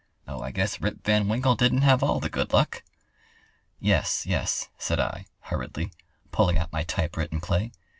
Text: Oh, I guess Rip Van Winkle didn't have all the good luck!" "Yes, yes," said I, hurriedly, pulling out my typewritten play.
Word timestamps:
Oh, 0.27 0.41
I 0.41 0.49
guess 0.49 0.81
Rip 0.81 1.03
Van 1.03 1.27
Winkle 1.27 1.53
didn't 1.55 1.83
have 1.83 2.01
all 2.01 2.19
the 2.19 2.27
good 2.27 2.53
luck!" 2.53 2.81
"Yes, 3.79 4.25
yes," 4.25 4.67
said 4.79 4.99
I, 4.99 5.27
hurriedly, 5.41 5.91
pulling 6.31 6.57
out 6.57 6.73
my 6.73 6.81
typewritten 6.81 7.39
play. 7.39 7.71